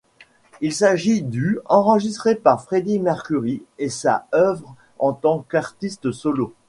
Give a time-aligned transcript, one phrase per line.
[0.61, 6.55] Il s'agit du enregistré par Freddie Mercury, et sa œuvre en tant qu'artiste solo.